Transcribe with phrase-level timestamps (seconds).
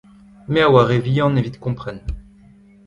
[0.51, 1.99] Me a oa re vihan evit kompren.